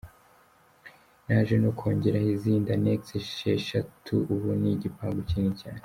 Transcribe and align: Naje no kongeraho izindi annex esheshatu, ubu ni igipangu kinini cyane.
Naje 1.25 1.55
no 1.63 1.71
kongeraho 1.79 2.29
izindi 2.35 2.67
annex 2.75 3.01
esheshatu, 3.19 4.15
ubu 4.33 4.49
ni 4.61 4.69
igipangu 4.75 5.21
kinini 5.29 5.55
cyane. 5.61 5.79